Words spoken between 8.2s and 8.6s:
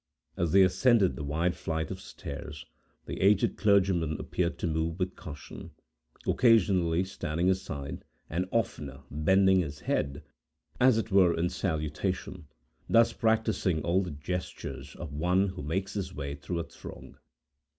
and